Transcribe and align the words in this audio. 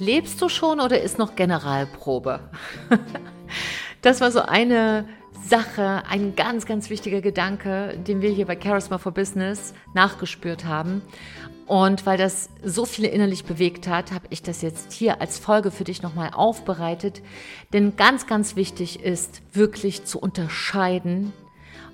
Lebst 0.00 0.40
du 0.40 0.48
schon 0.48 0.80
oder 0.80 1.00
ist 1.00 1.18
noch 1.18 1.36
Generalprobe? 1.36 2.40
das 4.02 4.20
war 4.20 4.32
so 4.32 4.40
eine 4.40 5.06
Sache, 5.46 6.02
ein 6.08 6.34
ganz, 6.36 6.64
ganz 6.64 6.90
wichtiger 6.90 7.20
Gedanke, 7.20 7.98
den 7.98 8.22
wir 8.22 8.30
hier 8.30 8.46
bei 8.46 8.58
Charisma 8.60 8.98
for 8.98 9.12
Business 9.12 9.74
nachgespürt 9.94 10.64
haben. 10.64 11.02
Und 11.66 12.06
weil 12.06 12.18
das 12.18 12.48
so 12.64 12.84
viele 12.84 13.08
innerlich 13.08 13.44
bewegt 13.44 13.86
hat, 13.86 14.10
habe 14.10 14.26
ich 14.30 14.42
das 14.42 14.62
jetzt 14.62 14.92
hier 14.92 15.20
als 15.20 15.38
Folge 15.38 15.70
für 15.70 15.84
dich 15.84 16.02
nochmal 16.02 16.30
aufbereitet. 16.32 17.22
Denn 17.72 17.94
ganz, 17.96 18.26
ganz 18.26 18.56
wichtig 18.56 19.04
ist 19.04 19.42
wirklich 19.52 20.04
zu 20.04 20.18
unterscheiden, 20.18 21.32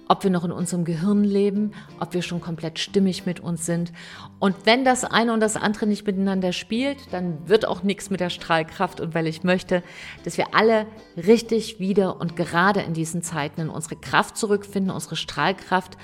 ob 0.09 0.23
wir 0.23 0.31
noch 0.31 0.45
in 0.45 0.53
unserem 0.53 0.85
Gehirn 0.85 1.25
leben, 1.25 1.73
ob 2.01 2.15
wir 2.15 2.23
schon 2.23 2.41
komplett 2.41 2.79
stimmig 2.79 3.27
mit 3.27 3.41
uns 3.41 3.67
sind. 3.67 3.93
Und 4.39 4.55
wenn 4.65 4.85
das 4.85 5.05
eine 5.05 5.33
und 5.33 5.41
das 5.41 5.57
andere 5.57 5.87
nicht 5.87 6.07
miteinander 6.07 6.53
spielt, 6.53 7.13
dann 7.13 7.49
wird 7.49 7.67
auch 7.67 7.83
nichts 7.83 8.11
mit 8.11 8.21
der 8.21 8.31
Strahlkraft. 8.31 9.01
Und 9.01 9.15
weil 9.15 9.27
ich 9.27 9.43
möchte, 9.43 9.83
dass 10.25 10.39
wir 10.39 10.55
alle 10.55 10.87
richtig 11.17 11.81
wieder 11.81 12.21
und 12.21 12.37
gerade 12.37 12.81
in 12.81 12.95
diesen 12.95 13.23
Zeiten 13.23 13.61
in 13.61 13.69
unsere 13.69 13.97
Kraft 13.97 14.37
zurückfinden, 14.37 14.93
unsere 14.93 15.17
Strahlkraft 15.17 15.97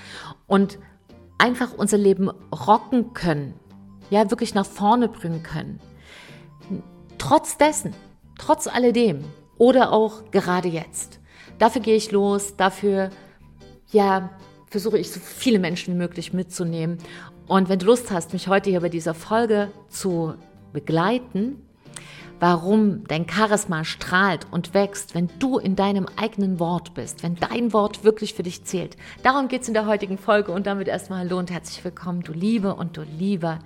und 0.47 0.79
einfach 1.37 1.73
unser 1.73 1.97
Leben 1.97 2.29
rocken 2.51 3.13
können, 3.13 3.53
ja, 4.09 4.29
wirklich 4.29 4.53
nach 4.53 4.65
vorne 4.65 5.07
bringen 5.07 5.43
können. 5.43 5.79
Trotz 7.17 7.57
dessen, 7.57 7.93
trotz 8.37 8.67
alledem 8.67 9.23
oder 9.57 9.91
auch 9.93 10.29
gerade 10.31 10.67
jetzt. 10.67 11.19
Dafür 11.57 11.81
gehe 11.81 11.95
ich 11.95 12.11
los, 12.11 12.55
dafür 12.57 13.09
ja, 13.93 14.29
versuche 14.69 14.97
ich 14.97 15.11
so 15.11 15.19
viele 15.19 15.59
Menschen 15.59 15.93
wie 15.93 15.97
möglich 15.97 16.33
mitzunehmen. 16.33 16.97
Und 17.47 17.69
wenn 17.69 17.79
du 17.79 17.85
Lust 17.85 18.11
hast, 18.11 18.33
mich 18.33 18.47
heute 18.47 18.69
hier 18.69 18.81
bei 18.81 18.89
dieser 18.89 19.13
Folge 19.13 19.71
zu 19.89 20.33
begleiten, 20.73 21.61
warum 22.39 23.03
dein 23.05 23.29
Charisma 23.29 23.85
strahlt 23.85 24.47
und 24.51 24.73
wächst, 24.73 25.13
wenn 25.15 25.29
du 25.39 25.59
in 25.59 25.75
deinem 25.75 26.07
eigenen 26.17 26.59
Wort 26.59 26.93
bist, 26.93 27.23
wenn 27.23 27.35
dein 27.35 27.71
Wort 27.71 28.03
wirklich 28.03 28.33
für 28.33 28.43
dich 28.43 28.65
zählt. 28.65 28.97
Darum 29.21 29.47
geht 29.47 29.61
es 29.61 29.67
in 29.67 29.73
der 29.73 29.85
heutigen 29.85 30.17
Folge 30.17 30.51
und 30.51 30.65
damit 30.65 30.87
erstmal 30.87 31.19
Hallo 31.19 31.37
und 31.37 31.51
herzlich 31.51 31.83
willkommen, 31.83 32.21
du 32.21 32.33
Liebe 32.33 32.75
und 32.75 32.97
du 32.97 33.03
Lieber. 33.03 33.59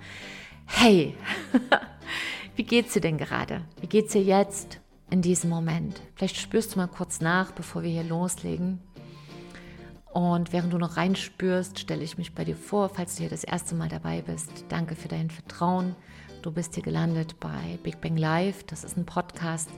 Hey, 0.66 1.14
wie 2.56 2.64
geht's 2.64 2.92
dir 2.92 3.00
denn 3.00 3.18
gerade? 3.18 3.62
Wie 3.80 3.86
geht's 3.86 4.12
dir 4.12 4.22
jetzt 4.22 4.80
in 5.10 5.22
diesem 5.22 5.48
Moment? 5.50 6.00
Vielleicht 6.14 6.36
spürst 6.36 6.74
du 6.74 6.78
mal 6.78 6.88
kurz 6.88 7.20
nach, 7.20 7.52
bevor 7.52 7.82
wir 7.82 7.90
hier 7.90 8.04
loslegen. 8.04 8.80
Und 10.12 10.52
während 10.52 10.72
du 10.72 10.78
noch 10.78 10.96
reinspürst, 10.96 11.78
stelle 11.78 12.02
ich 12.02 12.18
mich 12.18 12.34
bei 12.34 12.44
dir 12.44 12.56
vor, 12.56 12.88
falls 12.88 13.16
du 13.16 13.20
hier 13.20 13.30
das 13.30 13.44
erste 13.44 13.74
Mal 13.74 13.88
dabei 13.88 14.22
bist. 14.22 14.64
Danke 14.68 14.96
für 14.96 15.08
dein 15.08 15.30
Vertrauen. 15.30 15.94
Du 16.42 16.50
bist 16.50 16.74
hier 16.74 16.82
gelandet 16.82 17.38
bei 17.40 17.78
Big 17.82 18.00
Bang 18.00 18.16
Live. 18.16 18.64
Das 18.64 18.84
ist 18.84 18.96
ein 18.96 19.04
Podcast, 19.04 19.70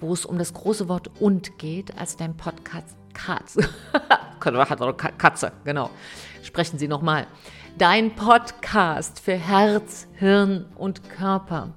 wo 0.00 0.12
es 0.12 0.24
um 0.24 0.38
das 0.38 0.54
große 0.54 0.88
Wort 0.88 1.10
und 1.20 1.58
geht. 1.58 1.96
Also 1.98 2.16
dein 2.16 2.36
Podcast 2.36 2.96
Katze. 3.12 3.68
Katze, 5.18 5.52
genau. 5.64 5.90
Sprechen 6.42 6.78
Sie 6.78 6.88
nochmal. 6.88 7.26
Dein 7.78 8.14
Podcast 8.14 9.20
für 9.20 9.34
Herz, 9.34 10.06
Hirn 10.14 10.66
und 10.76 11.08
Körper. 11.10 11.72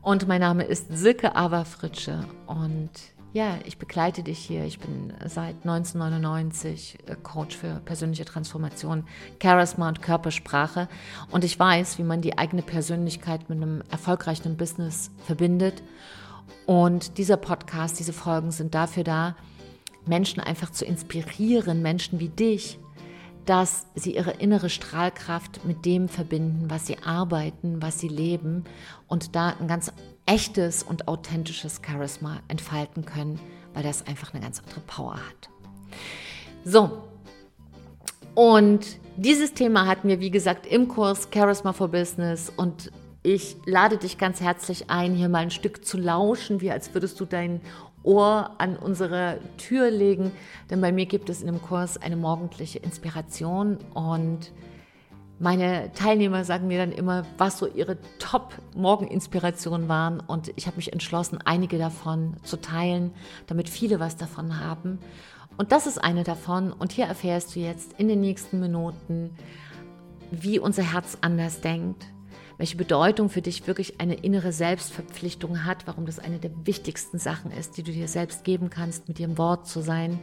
Und 0.00 0.28
mein 0.28 0.40
Name 0.40 0.64
ist 0.64 0.86
Silke 0.90 1.34
Averfritsche 1.34 2.26
und 2.46 2.90
ja, 3.34 3.58
ich 3.64 3.78
begleite 3.78 4.22
dich 4.22 4.38
hier. 4.38 4.64
Ich 4.64 4.78
bin 4.78 5.12
seit 5.26 5.56
1999 5.64 6.98
äh, 7.06 7.16
Coach 7.20 7.56
für 7.56 7.80
persönliche 7.84 8.24
Transformation, 8.24 9.04
Charisma 9.42 9.88
und 9.88 10.00
Körpersprache. 10.00 10.88
Und 11.32 11.42
ich 11.42 11.58
weiß, 11.58 11.98
wie 11.98 12.04
man 12.04 12.20
die 12.20 12.38
eigene 12.38 12.62
Persönlichkeit 12.62 13.50
mit 13.50 13.60
einem 13.60 13.82
erfolgreichen 13.90 14.56
Business 14.56 15.10
verbindet. 15.26 15.82
Und 16.64 17.18
dieser 17.18 17.36
Podcast, 17.36 17.98
diese 17.98 18.12
Folgen 18.12 18.52
sind 18.52 18.72
dafür 18.72 19.02
da, 19.02 19.34
Menschen 20.06 20.40
einfach 20.40 20.70
zu 20.70 20.84
inspirieren, 20.84 21.82
Menschen 21.82 22.20
wie 22.20 22.28
dich, 22.28 22.78
dass 23.46 23.86
sie 23.96 24.14
ihre 24.14 24.30
innere 24.30 24.70
Strahlkraft 24.70 25.64
mit 25.64 25.84
dem 25.84 26.08
verbinden, 26.08 26.70
was 26.70 26.86
sie 26.86 26.98
arbeiten, 27.02 27.82
was 27.82 27.98
sie 27.98 28.08
leben 28.08 28.62
und 29.08 29.34
da 29.34 29.54
ein 29.58 29.66
ganz 29.66 29.92
echtes 30.26 30.82
und 30.82 31.08
authentisches 31.08 31.80
Charisma 31.86 32.40
entfalten 32.48 33.04
können, 33.04 33.38
weil 33.74 33.82
das 33.82 34.06
einfach 34.06 34.32
eine 34.32 34.42
ganz 34.42 34.60
andere 34.60 34.80
Power 34.80 35.16
hat. 35.16 35.48
So, 36.64 37.02
und 38.34 38.98
dieses 39.16 39.54
Thema 39.54 39.86
hatten 39.86 40.08
wir, 40.08 40.20
wie 40.20 40.30
gesagt, 40.30 40.66
im 40.66 40.88
Kurs 40.88 41.28
Charisma 41.32 41.72
for 41.72 41.88
Business 41.88 42.52
und 42.56 42.90
ich 43.22 43.56
lade 43.64 43.96
dich 43.96 44.18
ganz 44.18 44.40
herzlich 44.40 44.90
ein, 44.90 45.14
hier 45.14 45.28
mal 45.28 45.38
ein 45.38 45.50
Stück 45.50 45.84
zu 45.84 45.96
lauschen, 45.96 46.60
wie 46.60 46.70
als 46.70 46.92
würdest 46.94 47.20
du 47.20 47.24
dein 47.24 47.60
Ohr 48.02 48.50
an 48.58 48.76
unsere 48.76 49.38
Tür 49.56 49.90
legen, 49.90 50.32
denn 50.68 50.80
bei 50.80 50.92
mir 50.92 51.06
gibt 51.06 51.30
es 51.30 51.40
in 51.40 51.46
dem 51.46 51.62
Kurs 51.62 51.96
eine 51.96 52.16
morgendliche 52.16 52.78
Inspiration 52.80 53.78
und 53.94 54.52
meine 55.44 55.92
Teilnehmer 55.92 56.42
sagen 56.42 56.68
mir 56.68 56.78
dann 56.78 56.90
immer, 56.90 57.26
was 57.36 57.58
so 57.58 57.66
ihre 57.66 57.98
Top-Morgen-Inspirationen 58.18 59.90
waren. 59.90 60.20
Und 60.20 60.50
ich 60.56 60.66
habe 60.66 60.78
mich 60.78 60.94
entschlossen, 60.94 61.38
einige 61.44 61.76
davon 61.76 62.34
zu 62.44 62.56
teilen, 62.56 63.12
damit 63.46 63.68
viele 63.68 64.00
was 64.00 64.16
davon 64.16 64.58
haben. 64.58 64.98
Und 65.58 65.70
das 65.70 65.86
ist 65.86 65.98
eine 65.98 66.24
davon. 66.24 66.72
Und 66.72 66.92
hier 66.92 67.04
erfährst 67.04 67.54
du 67.54 67.60
jetzt 67.60 67.92
in 67.98 68.08
den 68.08 68.22
nächsten 68.22 68.58
Minuten, 68.58 69.36
wie 70.30 70.58
unser 70.58 70.82
Herz 70.82 71.18
anders 71.20 71.60
denkt, 71.60 72.06
welche 72.56 72.78
Bedeutung 72.78 73.28
für 73.28 73.42
dich 73.42 73.66
wirklich 73.66 74.00
eine 74.00 74.14
innere 74.14 74.50
Selbstverpflichtung 74.50 75.66
hat, 75.66 75.86
warum 75.86 76.06
das 76.06 76.20
eine 76.20 76.38
der 76.38 76.52
wichtigsten 76.64 77.18
Sachen 77.18 77.50
ist, 77.50 77.76
die 77.76 77.82
du 77.82 77.92
dir 77.92 78.08
selbst 78.08 78.44
geben 78.44 78.70
kannst, 78.70 79.08
mit 79.08 79.20
im 79.20 79.36
Wort 79.36 79.68
zu 79.68 79.82
sein 79.82 80.20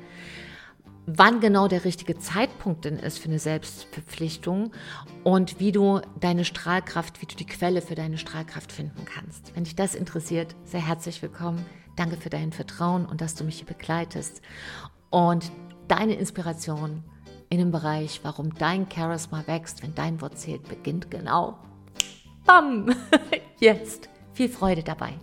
wann 1.06 1.40
genau 1.40 1.68
der 1.68 1.86
richtige 1.86 2.18
Zeitpunkt 2.18 2.86
denn 2.86 2.98
ist 2.98 3.20
für 3.20 3.30
eine 3.30 3.40
Selbstverpflichtung 3.40 4.72
und 5.24 5.60
wie 5.60 5.72
du 5.72 6.02
deine 6.20 6.46
Strahlkraft, 6.46 7.22
wie 7.22 7.26
du 7.26 7.36
die 7.36 7.46
Quelle 7.46 7.82
für 7.82 7.96
deine 7.96 8.18
Strahlkraft 8.18 8.72
finden 8.72 9.06
kannst. 9.06 9.56
Wenn 9.56 9.64
dich 9.64 9.76
das 9.76 9.96
interessiert, 9.96 10.56
sehr 10.64 10.86
herzlich 10.86 11.22
willkommen. 11.22 11.66
Danke 11.96 12.18
für 12.18 12.30
dein 12.30 12.52
Vertrauen 12.52 13.06
und 13.06 13.22
dass 13.22 13.36
du 13.36 13.44
mich 13.44 13.58
hier 13.58 13.68
begleitest. 13.68 14.42
Und 15.10 15.52
deine 15.88 16.14
Inspiration 16.16 17.04
in 17.50 17.58
dem 17.58 17.72
Bereich, 17.72 18.22
warum 18.24 18.54
dein 18.56 18.88
Charisma 18.90 19.46
wächst, 19.46 19.84
wenn 19.84 19.94
dein 19.94 20.22
Wort 20.22 20.38
zählt, 20.38 20.68
beginnt 20.70 21.12
genau. 21.12 21.58
Bam! 22.46 22.96
Jetzt. 23.60 24.10
Viel 24.34 24.48
Freude 24.48 24.82
dabei. 24.82 25.14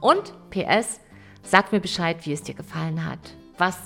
Und 0.00 0.34
PS, 0.50 1.00
sag 1.42 1.72
mir 1.72 1.80
Bescheid, 1.80 2.26
wie 2.26 2.32
es 2.32 2.42
dir 2.42 2.54
gefallen 2.54 3.06
hat. 3.06 3.18
Was 3.56 3.78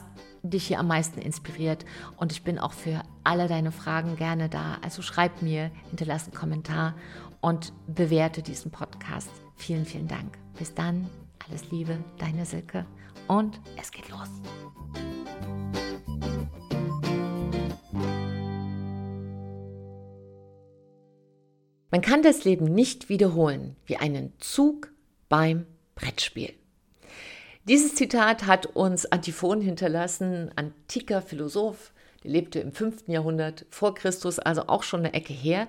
dich 0.50 0.66
hier 0.66 0.78
am 0.78 0.87
meisten 0.87 1.21
inspiriert. 1.21 1.84
Und 2.16 2.32
ich 2.32 2.44
bin 2.44 2.59
auch 2.59 2.72
für 2.72 3.03
alle 3.25 3.49
deine 3.49 3.72
Fragen 3.72 4.16
gerne 4.16 4.49
da. 4.49 4.78
Also 4.82 5.03
schreib 5.03 5.43
mir, 5.43 5.71
hinterlass 5.91 6.25
einen 6.25 6.34
Kommentar 6.34 6.94
und 7.41 7.72
bewerte 7.87 8.43
diesen 8.43 8.71
Podcast. 8.71 9.31
Vielen, 9.56 9.84
vielen 9.84 10.09
Dank. 10.09 10.38
Bis 10.59 10.75
dann, 10.75 11.09
alles 11.47 11.71
Liebe, 11.71 11.99
deine 12.19 12.47
Silke 12.47 12.87
und 13.28 13.60
es 13.81 13.91
geht 13.91 14.09
los. 14.10 14.28
Man 21.91 22.00
kann 22.00 22.22
das 22.22 22.44
Leben 22.44 22.65
nicht 22.65 23.09
wiederholen 23.09 23.77
wie 23.87 23.97
einen 23.97 24.33
Zug 24.41 24.93
beim 25.28 25.66
Brettspiel. 25.94 26.53
Dieses 27.66 27.94
Zitat 27.94 28.47
hat 28.47 28.66
uns 28.66 29.06
Antiphon 29.06 29.62
hinterlassen, 29.62 30.50
antiker 30.54 31.22
Philosoph, 31.22 31.94
der 32.22 32.33
lebte 32.33 32.60
im 32.60 32.72
5. 32.72 33.09
Jahrhundert 33.09 33.65
vor 33.71 33.94
Christus, 33.94 34.39
also 34.39 34.66
auch 34.66 34.83
schon 34.83 35.00
eine 35.00 35.15
Ecke 35.15 35.33
her. 35.33 35.68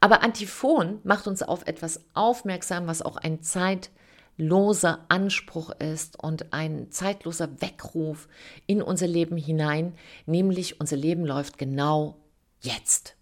Aber 0.00 0.24
Antiphon 0.24 0.98
macht 1.04 1.28
uns 1.28 1.44
auf 1.44 1.64
etwas 1.68 2.00
aufmerksam, 2.14 2.88
was 2.88 3.00
auch 3.00 3.16
ein 3.16 3.42
zeitloser 3.44 5.04
Anspruch 5.08 5.70
ist 5.78 6.20
und 6.20 6.52
ein 6.52 6.90
zeitloser 6.90 7.60
Weckruf 7.60 8.26
in 8.66 8.82
unser 8.82 9.06
Leben 9.06 9.36
hinein, 9.36 9.94
nämlich 10.26 10.80
unser 10.80 10.96
Leben 10.96 11.24
läuft 11.24 11.58
genau 11.58 12.16
jetzt. 12.60 13.14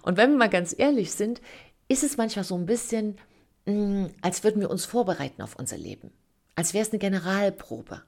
Und 0.00 0.16
wenn 0.16 0.30
wir 0.30 0.38
mal 0.38 0.48
ganz 0.48 0.74
ehrlich 0.78 1.12
sind, 1.12 1.42
ist 1.88 2.04
es 2.04 2.16
manchmal 2.16 2.46
so 2.46 2.56
ein 2.56 2.64
bisschen, 2.64 3.18
mm, 3.66 4.06
als 4.22 4.44
würden 4.44 4.62
wir 4.62 4.70
uns 4.70 4.86
vorbereiten 4.86 5.42
auf 5.42 5.56
unser 5.58 5.76
Leben 5.76 6.10
als 6.56 6.74
wäre 6.74 6.82
es 6.82 6.90
eine 6.90 6.98
Generalprobe. 6.98 8.02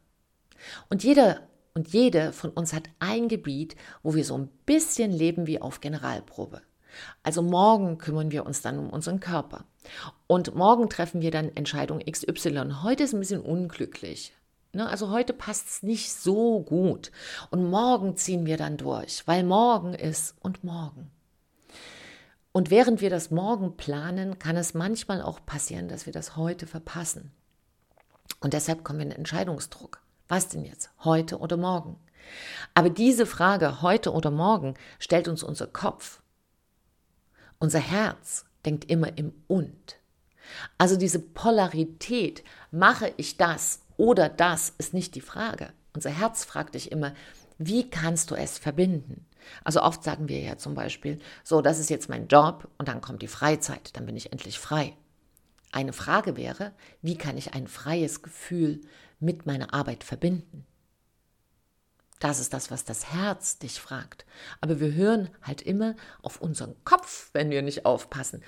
Und 0.90 1.04
jeder 1.04 1.48
und 1.74 1.92
jede 1.92 2.32
von 2.32 2.50
uns 2.50 2.72
hat 2.72 2.90
ein 2.98 3.28
Gebiet, 3.28 3.76
wo 4.02 4.16
wir 4.16 4.24
so 4.24 4.36
ein 4.36 4.48
bisschen 4.66 5.12
leben 5.12 5.46
wie 5.46 5.60
auf 5.60 5.80
Generalprobe. 5.80 6.60
Also 7.22 7.40
morgen 7.40 7.98
kümmern 7.98 8.32
wir 8.32 8.44
uns 8.44 8.62
dann 8.62 8.80
um 8.80 8.90
unseren 8.90 9.20
Körper. 9.20 9.64
Und 10.26 10.56
morgen 10.56 10.88
treffen 10.88 11.20
wir 11.20 11.30
dann 11.30 11.54
Entscheidung 11.54 12.00
XY. 12.00 12.82
Heute 12.82 13.04
ist 13.04 13.12
ein 13.12 13.20
bisschen 13.20 13.42
unglücklich. 13.42 14.32
Ne? 14.72 14.88
Also 14.88 15.10
heute 15.10 15.32
passt 15.32 15.68
es 15.68 15.82
nicht 15.82 16.12
so 16.12 16.60
gut. 16.62 17.12
Und 17.50 17.70
morgen 17.70 18.16
ziehen 18.16 18.44
wir 18.44 18.56
dann 18.56 18.76
durch, 18.76 19.22
weil 19.26 19.44
morgen 19.44 19.94
ist 19.94 20.34
und 20.40 20.64
morgen. 20.64 21.10
Und 22.52 22.70
während 22.70 23.00
wir 23.00 23.10
das 23.10 23.30
morgen 23.30 23.76
planen, 23.76 24.38
kann 24.38 24.56
es 24.56 24.74
manchmal 24.74 25.22
auch 25.22 25.44
passieren, 25.46 25.88
dass 25.88 26.06
wir 26.06 26.12
das 26.12 26.36
heute 26.36 26.66
verpassen. 26.66 27.30
Und 28.40 28.52
deshalb 28.52 28.85
kommen 28.85 29.00
wir 29.00 29.06
in 29.06 29.12
Entscheidungsdruck. 29.12 30.00
Was 30.29 30.49
denn 30.49 30.64
jetzt? 30.64 30.90
Heute 31.05 31.38
oder 31.38 31.56
morgen? 31.56 31.99
Aber 32.75 32.90
diese 32.90 33.26
Frage, 33.26 33.82
heute 33.82 34.12
oder 34.12 34.31
morgen, 34.31 34.75
stellt 34.99 35.29
uns 35.29 35.43
unser 35.43 35.67
Kopf. 35.67 36.20
Unser 37.58 37.81
Herz 37.81 38.44
denkt 38.64 38.90
immer 38.90 39.17
im 39.19 39.32
Und. 39.46 39.96
Also 40.76 40.96
diese 40.96 41.19
Polarität, 41.19 42.44
mache 42.70 43.12
ich 43.17 43.37
das 43.37 43.81
oder 43.96 44.29
das, 44.29 44.73
ist 44.79 44.94
nicht 44.94 45.14
die 45.14 45.20
Frage. 45.20 45.73
Unser 45.94 46.11
Herz 46.11 46.44
fragt 46.44 46.75
dich 46.75 46.93
immer, 46.93 47.14
wie 47.58 47.91
kannst 47.91 48.31
du 48.31 48.34
es 48.34 48.58
verbinden? 48.58 49.26
Also 49.64 49.82
oft 49.82 50.05
sagen 50.05 50.29
wir 50.29 50.41
ja 50.41 50.56
zum 50.56 50.75
Beispiel, 50.75 51.19
so, 51.43 51.61
das 51.61 51.79
ist 51.79 51.91
jetzt 51.91 52.08
mein 52.08 52.29
Job 52.29 52.69
und 52.79 52.88
dann 52.88 53.00
kommt 53.00 53.23
die 53.23 53.29
Freizeit, 53.29 53.96
dann 53.96 54.06
bin 54.06 54.17
ich 54.17 54.32
endlich 54.32 54.58
frei. 54.58 54.94
Eine 55.73 55.93
Frage 55.93 56.37
wäre, 56.37 56.73
wie 57.03 57.17
kann 57.17 57.37
ich 57.37 57.55
ein 57.55 57.67
freies 57.67 58.23
Gefühl 58.23 58.81
mit 59.20 59.47
meiner 59.47 59.75
Arbeit 59.75 60.05
verbinden? 60.05 60.67
Das 62.20 62.41
ist 62.41 62.53
das, 62.53 62.70
was 62.70 62.85
das 62.85 63.12
Herz 63.12 63.59
dich 63.59 63.81
fragt. 63.81 64.25
Aber 64.61 64.81
wir 64.81 64.93
hören 64.93 65.31
halt 65.43 65.62
immer 65.62 65.94
auf 66.23 66.41
unseren 66.41 66.75
Kopf, 66.85 67.31
wenn 67.32 67.50
wir 67.50 67.62
nicht 67.62 67.87
aufpassen. 67.87 68.43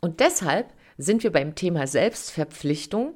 Und 0.00 0.20
deshalb 0.20 0.72
sind 0.98 1.22
wir 1.22 1.32
beim 1.32 1.54
Thema 1.54 1.86
Selbstverpflichtung. 1.86 3.14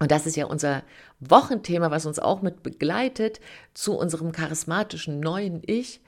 Und 0.00 0.10
das 0.10 0.26
ist 0.26 0.36
ja 0.36 0.46
unser 0.46 0.82
Wochenthema, 1.20 1.90
was 1.90 2.06
uns 2.06 2.18
auch 2.18 2.42
mit 2.42 2.62
begleitet 2.62 3.40
zu 3.72 3.96
unserem 3.96 4.32
charismatischen 4.32 5.20
neuen 5.20 5.62
Ich 5.64 6.00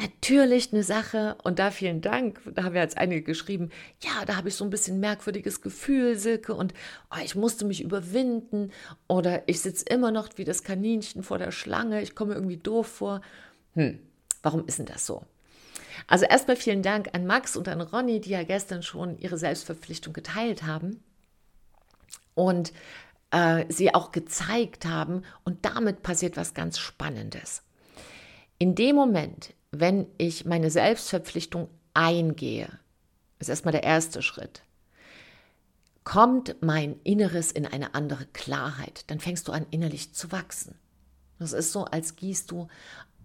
natürlich 0.00 0.72
eine 0.72 0.82
Sache, 0.82 1.36
und 1.44 1.58
da 1.58 1.70
vielen 1.70 2.00
Dank, 2.00 2.40
da 2.54 2.64
haben 2.64 2.74
wir 2.74 2.82
jetzt 2.82 2.98
einige 2.98 3.22
geschrieben, 3.22 3.70
ja, 4.02 4.24
da 4.26 4.36
habe 4.36 4.48
ich 4.48 4.54
so 4.54 4.64
ein 4.64 4.70
bisschen 4.70 5.00
merkwürdiges 5.00 5.60
Gefühl, 5.60 6.16
Silke, 6.16 6.54
und 6.54 6.74
oh, 7.10 7.20
ich 7.24 7.34
musste 7.34 7.64
mich 7.64 7.82
überwinden, 7.82 8.72
oder 9.06 9.48
ich 9.48 9.60
sitze 9.60 9.84
immer 9.86 10.10
noch 10.10 10.28
wie 10.36 10.44
das 10.44 10.62
Kaninchen 10.62 11.22
vor 11.22 11.38
der 11.38 11.52
Schlange, 11.52 12.02
ich 12.02 12.14
komme 12.14 12.34
irgendwie 12.34 12.56
doof 12.56 12.86
vor. 12.86 13.20
Hm, 13.74 13.98
warum 14.42 14.66
ist 14.66 14.78
denn 14.78 14.86
das 14.86 15.06
so? 15.06 15.24
Also 16.06 16.24
erstmal 16.24 16.56
vielen 16.56 16.82
Dank 16.82 17.10
an 17.12 17.26
Max 17.26 17.56
und 17.56 17.68
an 17.68 17.80
Ronny, 17.80 18.20
die 18.20 18.30
ja 18.30 18.42
gestern 18.44 18.82
schon 18.82 19.18
ihre 19.18 19.36
Selbstverpflichtung 19.36 20.12
geteilt 20.12 20.62
haben 20.62 21.02
und 22.34 22.72
äh, 23.30 23.64
sie 23.68 23.94
auch 23.94 24.12
gezeigt 24.12 24.86
haben, 24.86 25.22
und 25.44 25.64
damit 25.64 26.02
passiert 26.02 26.36
was 26.36 26.54
ganz 26.54 26.78
Spannendes. 26.78 27.62
In 28.58 28.74
dem 28.74 28.96
Moment, 28.96 29.54
wenn 29.70 30.06
ich 30.18 30.44
meine 30.44 30.70
Selbstverpflichtung 30.70 31.68
eingehe, 31.94 32.68
ist 33.38 33.48
erstmal 33.48 33.72
der 33.72 33.84
erste 33.84 34.22
Schritt, 34.22 34.62
kommt 36.04 36.56
mein 36.62 36.98
Inneres 37.04 37.52
in 37.52 37.66
eine 37.66 37.94
andere 37.94 38.26
Klarheit. 38.26 39.04
Dann 39.08 39.20
fängst 39.20 39.46
du 39.46 39.52
an, 39.52 39.66
innerlich 39.70 40.14
zu 40.14 40.32
wachsen. 40.32 40.74
Das 41.38 41.52
ist 41.52 41.72
so, 41.72 41.84
als 41.84 42.16
gießt 42.16 42.50
du 42.50 42.68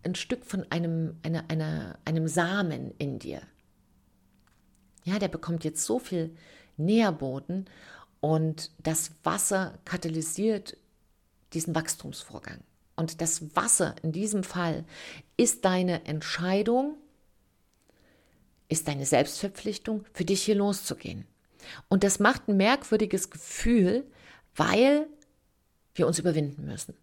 ein 0.04 0.16
Stück 0.16 0.46
von 0.46 0.70
einem, 0.70 1.18
eine, 1.24 1.50
eine, 1.50 1.98
einem 2.06 2.28
Samen 2.28 2.92
in 2.98 3.20
dir. 3.20 3.42
Ja, 5.06 5.18
der 5.18 5.30
bekommt 5.30 5.64
jetzt 5.64 5.86
so 5.86 5.98
viel 5.98 6.36
Nährboden 6.78 7.70
und 8.20 8.72
das 8.80 9.12
Wasser 9.24 9.80
katalysiert 9.86 10.78
diesen 11.54 11.76
Wachstumsvorgang. 11.76 12.60
Und 12.96 13.22
das 13.22 13.56
Wasser 13.56 13.96
in 14.04 14.12
diesem 14.12 14.44
Fall 14.44 14.86
ist 15.38 15.66
deine 15.66 16.06
Entscheidung, 16.06 16.98
ist 18.70 18.88
deine 18.88 19.06
Selbstverpflichtung, 19.06 20.06
für 20.14 20.26
dich 20.26 20.44
hier 20.44 20.56
loszugehen. 20.56 21.26
Und 21.90 22.04
das 22.04 22.20
macht 22.20 22.48
ein 22.48 22.58
merkwürdiges 22.58 23.30
Gefühl, 23.30 24.06
weil 24.56 25.08
wir 25.96 26.08
uns 26.08 26.20
überwinden 26.20 26.66
müssen. 26.66 26.96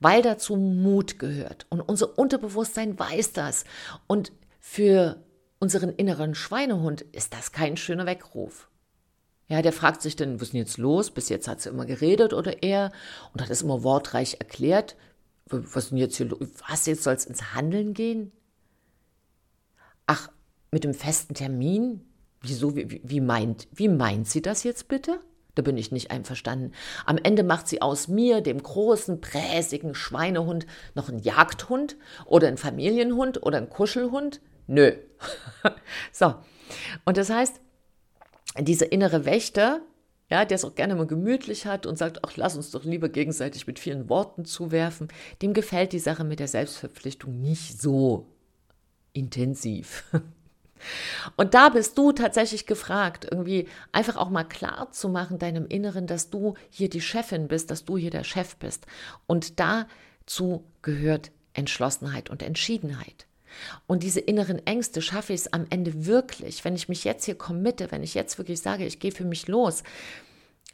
Weil 0.00 0.22
dazu 0.22 0.56
Mut 0.56 1.18
gehört. 1.18 1.66
Und 1.68 1.80
unser 1.80 2.18
Unterbewusstsein 2.18 2.98
weiß 2.98 3.32
das. 3.32 3.64
Und 4.06 4.32
für 4.60 5.22
unseren 5.58 5.90
inneren 5.90 6.34
Schweinehund 6.34 7.02
ist 7.02 7.34
das 7.34 7.52
kein 7.52 7.76
schöner 7.76 8.06
Weckruf. 8.06 8.68
Ja, 9.48 9.62
der 9.62 9.72
fragt 9.72 10.02
sich 10.02 10.16
dann, 10.16 10.40
was 10.40 10.48
ist 10.48 10.52
denn 10.54 10.60
jetzt 10.60 10.78
los? 10.78 11.10
Bis 11.10 11.28
jetzt 11.28 11.46
hat 11.46 11.60
sie 11.60 11.68
immer 11.68 11.86
geredet 11.86 12.32
oder 12.32 12.62
er 12.62 12.90
und 13.32 13.42
hat 13.42 13.50
es 13.50 13.62
immer 13.62 13.84
wortreich 13.84 14.36
erklärt. 14.40 14.96
Was 15.46 15.84
ist 15.84 15.90
denn 15.90 15.98
jetzt 15.98 16.16
hier 16.16 16.26
los? 16.26 16.40
Was, 16.68 16.86
jetzt 16.86 17.04
soll 17.04 17.14
es 17.14 17.26
ins 17.26 17.54
Handeln 17.54 17.94
gehen? 17.94 18.32
Ach, 20.06 20.30
mit 20.72 20.82
dem 20.82 20.94
festen 20.94 21.34
Termin? 21.34 22.00
Wieso, 22.40 22.74
wie, 22.74 23.00
wie, 23.04 23.20
meint, 23.20 23.68
wie 23.72 23.88
meint 23.88 24.28
sie 24.28 24.42
das 24.42 24.64
jetzt 24.64 24.88
bitte? 24.88 25.20
Da 25.54 25.62
bin 25.62 25.78
ich 25.78 25.90
nicht 25.92 26.10
einverstanden. 26.10 26.72
Am 27.06 27.16
Ende 27.16 27.42
macht 27.42 27.66
sie 27.68 27.80
aus 27.80 28.08
mir, 28.08 28.40
dem 28.40 28.62
großen, 28.62 29.20
präsigen 29.20 29.94
Schweinehund, 29.94 30.66
noch 30.94 31.08
einen 31.08 31.20
Jagdhund 31.20 31.96
oder 32.26 32.48
einen 32.48 32.58
Familienhund 32.58 33.42
oder 33.42 33.58
einen 33.58 33.70
Kuschelhund? 33.70 34.40
Nö. 34.66 34.92
so. 36.12 36.34
Und 37.04 37.16
das 37.16 37.30
heißt, 37.30 37.60
dieser 38.58 38.92
innere 38.92 39.24
Wächter, 39.24 39.80
ja, 40.28 40.44
der 40.44 40.56
es 40.56 40.64
auch 40.64 40.74
gerne 40.74 40.94
mal 40.94 41.06
gemütlich 41.06 41.66
hat 41.66 41.86
und 41.86 41.96
sagt, 41.96 42.24
ach, 42.24 42.36
lass 42.36 42.56
uns 42.56 42.70
doch 42.70 42.84
lieber 42.84 43.08
gegenseitig 43.08 43.66
mit 43.66 43.78
vielen 43.78 44.08
Worten 44.08 44.44
zuwerfen, 44.44 45.08
dem 45.42 45.54
gefällt 45.54 45.92
die 45.92 45.98
Sache 45.98 46.24
mit 46.24 46.40
der 46.40 46.48
Selbstverpflichtung 46.48 47.40
nicht 47.40 47.80
so 47.80 48.26
intensiv. 49.12 50.04
Und 51.36 51.54
da 51.54 51.70
bist 51.70 51.96
du 51.96 52.12
tatsächlich 52.12 52.66
gefragt, 52.66 53.26
irgendwie 53.30 53.66
einfach 53.92 54.16
auch 54.16 54.28
mal 54.28 54.44
klar 54.44 54.92
zu 54.92 55.08
machen 55.08 55.38
deinem 55.38 55.66
Inneren, 55.66 56.06
dass 56.06 56.28
du 56.28 56.54
hier 56.70 56.90
die 56.90 57.00
Chefin 57.00 57.48
bist, 57.48 57.70
dass 57.70 57.84
du 57.84 57.96
hier 57.96 58.10
der 58.10 58.24
Chef 58.24 58.56
bist. 58.56 58.86
Und 59.26 59.58
dazu 59.58 60.64
gehört 60.82 61.30
Entschlossenheit 61.54 62.28
und 62.28 62.42
Entschiedenheit. 62.42 63.26
Und 63.86 64.02
diese 64.02 64.20
inneren 64.20 64.64
Ängste 64.66 65.02
schaffe 65.02 65.32
ich 65.32 65.40
es 65.40 65.52
am 65.52 65.66
Ende 65.70 66.06
wirklich, 66.06 66.64
wenn 66.64 66.74
ich 66.74 66.88
mich 66.88 67.04
jetzt 67.04 67.24
hier 67.24 67.36
committe, 67.36 67.90
wenn 67.90 68.02
ich 68.02 68.14
jetzt 68.14 68.38
wirklich 68.38 68.60
sage, 68.60 68.86
ich 68.86 68.98
gehe 68.98 69.12
für 69.12 69.24
mich 69.24 69.48
los, 69.48 69.82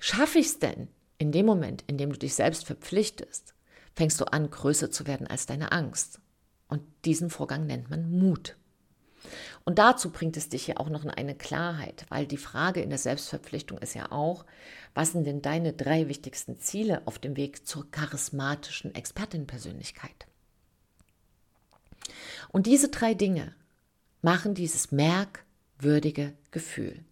schaffe 0.01 0.39
ich 0.39 0.47
es 0.47 0.59
denn 0.59 0.89
in 1.19 1.33
dem 1.33 1.47
Moment, 1.47 1.85
in 1.87 1.99
dem 1.99 2.13
du 2.13 2.19
dich 2.19 2.35
selbst 2.35 2.67
verpflichtest, 2.67 3.55
fängst 3.95 4.21
du 4.21 4.25
an, 4.25 4.51
größer 4.51 4.91
zu 4.91 5.07
werden 5.07 5.27
als 5.27 5.47
deine 5.47 5.73
Angst. 5.73 6.21
Und 6.69 6.83
diesen 7.05 7.31
Vorgang 7.31 7.67
nennt 7.67 7.91
man 7.91 8.11
Mut. 8.11 8.57
Und 9.65 9.79
dazu 9.79 10.11
bringt 10.11 10.37
es 10.37 10.49
dich 10.49 10.67
ja 10.67 10.79
auch 10.79 10.89
noch 10.89 11.05
in 11.05 11.11
eine 11.11 11.37
Klarheit, 11.37 12.07
weil 12.09 12.27
die 12.27 12.37
Frage 12.37 12.81
in 12.81 12.91
der 12.91 12.99
Selbstverpflichtung 12.99 13.79
ist 13.79 13.95
ja 13.95 14.11
auch, 14.11 14.45
was 14.95 15.13
sind 15.13 15.25
denn 15.25 15.43
deine 15.43 15.73
drei 15.73 16.09
wichtigsten 16.09 16.59
Ziele 16.59 17.03
auf 17.07 17.19
dem 17.19 17.37
Weg 17.37 17.67
zur 17.67 17.91
charismatischen 17.91 18.95
Expertin-Persönlichkeit? 18.95 20.27
Und 22.53 22.67
diese 22.67 22.89
drei 22.89 23.15
Dinge 23.15 23.55
machen 24.21 24.55
dieses 24.55 24.93
merkwürdige 24.93 26.35
Gefühl. 26.51 27.05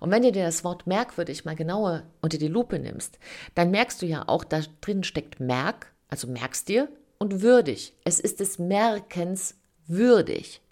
Und 0.00 0.10
wenn 0.10 0.22
du 0.22 0.32
dir 0.32 0.44
das 0.44 0.64
Wort 0.64 0.86
merkwürdig 0.86 1.44
mal 1.44 1.56
genauer 1.56 2.04
unter 2.20 2.38
die 2.38 2.48
Lupe 2.48 2.78
nimmst, 2.78 3.18
dann 3.54 3.70
merkst 3.70 4.02
du 4.02 4.06
ja 4.06 4.26
auch, 4.26 4.44
da 4.44 4.62
drin 4.80 5.04
steckt 5.04 5.40
Merk, 5.40 5.92
also 6.08 6.26
merkst 6.26 6.68
dir, 6.68 6.88
und 7.18 7.42
würdig. 7.42 7.94
Es 8.04 8.20
ist 8.20 8.40
des 8.40 8.58
Merkens 8.58 9.56
würdig. 9.86 10.62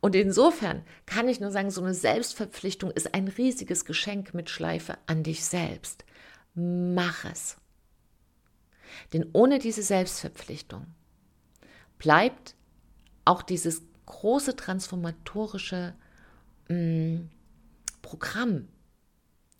Und 0.00 0.14
insofern 0.14 0.82
kann 1.06 1.28
ich 1.28 1.40
nur 1.40 1.50
sagen, 1.50 1.70
so 1.70 1.82
eine 1.82 1.94
Selbstverpflichtung 1.94 2.90
ist 2.90 3.14
ein 3.14 3.28
riesiges 3.28 3.84
Geschenk 3.84 4.34
mit 4.34 4.50
Schleife 4.50 4.98
an 5.06 5.22
dich 5.22 5.44
selbst. 5.44 6.04
Mach 6.54 7.24
es. 7.24 7.56
Denn 9.12 9.26
ohne 9.32 9.58
diese 9.58 9.82
Selbstverpflichtung 9.82 10.86
bleibt 11.98 12.54
auch 13.24 13.42
dieses 13.42 13.82
große 14.06 14.56
transformatorische 14.56 15.94
mh, 16.68 16.76
mm, 16.76 17.30
Programm, 18.02 18.68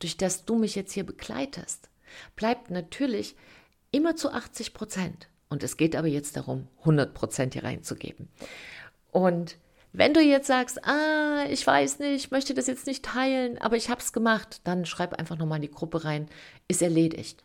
durch 0.01 0.17
das 0.17 0.45
du 0.45 0.57
mich 0.57 0.75
jetzt 0.75 0.93
hier 0.93 1.05
begleitest, 1.05 1.89
bleibt 2.37 2.71
natürlich 2.71 3.37
immer 3.91 4.17
zu 4.17 4.31
80 4.33 4.75
Prozent. 4.75 5.29
Und 5.49 5.63
es 5.63 5.77
geht 5.77 5.97
aber 5.97 6.09
jetzt 6.09 6.37
darum, 6.37 6.69
100 6.81 7.15
Prozent 7.15 7.55
hier 7.55 7.65
reinzugeben. 7.65 8.29
Und 9.13 9.57
wenn 9.93 10.13
du 10.13 10.21
jetzt 10.21 10.49
sagst, 10.49 10.85
ah, 10.85 11.45
ich 11.49 11.65
weiß 11.65 12.01
nicht, 12.01 12.25
ich 12.25 12.31
möchte 12.33 12.53
das 12.53 12.67
jetzt 12.67 12.87
nicht 12.87 13.05
teilen, 13.05 13.59
aber 13.59 13.77
ich 13.77 13.89
habe 13.89 14.01
es 14.01 14.13
gemacht, 14.13 14.61
dann 14.65 14.85
schreib 14.85 15.15
einfach 15.15 15.39
nochmal 15.39 15.59
in 15.59 15.63
die 15.63 15.71
Gruppe 15.71 16.05
rein, 16.05 16.29
ist 16.67 16.83
erledigt. 16.83 17.45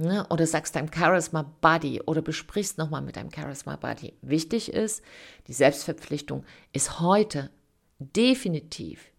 Ne? 0.00 0.26
Oder 0.30 0.46
sagst 0.46 0.76
deinem 0.76 0.90
Charisma 0.90 1.42
Buddy 1.60 2.00
oder 2.00 2.22
besprichst 2.22 2.78
nochmal 2.78 3.02
mit 3.02 3.16
deinem 3.16 3.30
Charisma 3.30 3.76
Buddy. 3.76 4.14
Wichtig 4.22 4.72
ist, 4.72 5.04
die 5.46 5.52
Selbstverpflichtung 5.52 6.44
ist 6.72 7.00
heute 7.00 7.50
definitiv 7.98 9.10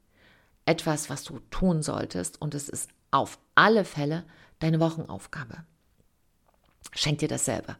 etwas, 0.65 1.07
was 1.11 1.23
du 1.23 1.39
tun 1.51 1.83
solltest 1.83 2.41
und 2.41 2.55
es 2.55 2.67
ist 2.67 2.89
auf 3.11 3.37
alle 3.53 3.85
Fälle 3.85 4.23
deine 4.57 4.79
Wochenaufgabe. 4.79 5.65
Schenk 6.93 7.19
dir 7.19 7.27
das 7.27 7.45
selber. 7.45 7.77